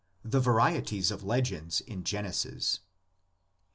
[0.25, 2.79] THE VARIETIES OF LEGENDS IN GENESIS.